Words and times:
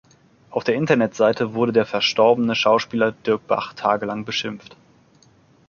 Auf 0.49 0.63
der 0.63 0.73
Internetseite 0.73 1.53
wurde 1.53 1.73
der 1.73 1.85
verstorbene 1.85 2.55
Schauspieler 2.55 3.11
Dirk 3.11 3.45
Bach 3.45 3.75
tagelang 3.75 4.25
beschimpft. 4.25 4.75